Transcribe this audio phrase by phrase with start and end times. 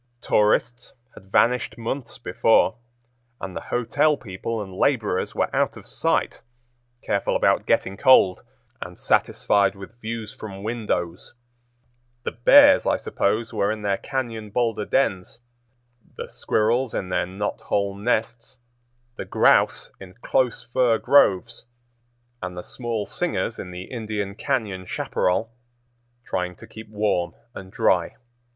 [0.19, 2.73] Tourists had vanished months before,
[3.39, 6.41] and the hotel people and laborers were out of sight,
[7.03, 8.41] careful about getting cold,
[8.81, 11.35] and satisfied with views from windows.
[12.23, 15.37] The bears, I suppose, were in their cañon boulder dens,
[16.17, 18.57] the squirrels in their knot hole nests,
[19.17, 21.63] the grouse in close fir groves,
[22.41, 25.51] and the small singers in the Indian Cañon chaparral,
[26.25, 28.15] trying to keep warm and dry.